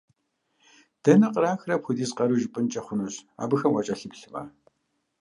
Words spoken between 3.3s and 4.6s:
абыхэм уакIэлъыплъмэ!